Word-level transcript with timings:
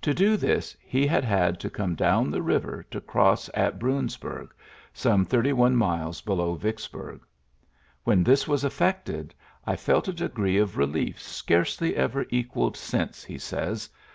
To 0.00 0.14
do 0.14 0.38
this^ 0.38 0.74
he 0.80 1.06
had 1.06 1.22
had 1.22 1.60
to 1.60 1.68
come 1.68 1.94
down 1.94 2.30
the 2.30 2.40
river 2.40 2.86
to 2.90 2.98
cross 2.98 3.50
at 3.52 3.78
Bruins 3.78 4.16
bnrg, 4.16 4.48
some 4.94 5.26
thirty 5.26 5.52
one 5.52 5.76
miles 5.76 6.22
below 6.22 6.56
Vicks 6.56 6.90
burg. 6.90 7.20
"When 8.04 8.24
this 8.24 8.48
was 8.48 8.64
effected, 8.64 9.34
I 9.66 9.76
felt 9.76 10.08
a 10.08 10.14
degree 10.14 10.56
of 10.56 10.78
relief 10.78 11.20
scarcely 11.20 11.94
ever 11.94 12.24
equalled 12.30 12.78
since," 12.78 13.22
he 13.22 13.36
says. 13.36 13.90